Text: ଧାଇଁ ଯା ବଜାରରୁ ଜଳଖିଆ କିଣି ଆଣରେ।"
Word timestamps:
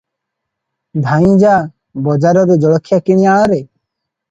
ଧାଇଁ 1.07 1.35
ଯା 1.43 1.51
ବଜାରରୁ 2.09 2.59
ଜଳଖିଆ 2.65 3.01
କିଣି 3.11 3.31
ଆଣରେ।" 3.37 3.63